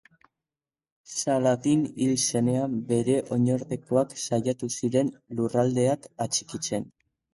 Saladin 1.15 1.83
hil 2.05 2.15
zenean, 2.21 2.73
bere 2.89 3.17
oinordekoak 3.37 4.15
saiatu 4.25 4.71
ziren 4.79 5.13
lurraldeak 5.41 6.09
atxikitzen. 6.27 6.91